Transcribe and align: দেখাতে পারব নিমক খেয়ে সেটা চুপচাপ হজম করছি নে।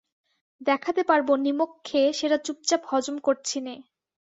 দেখাতে 0.61 1.01
পারব 1.03 1.27
নিমক 1.37 1.71
খেয়ে 1.85 2.09
সেটা 2.13 2.37
চুপচাপ 2.45 2.81
হজম 2.87 3.15
করছি 3.19 3.57
নে। 3.61 3.75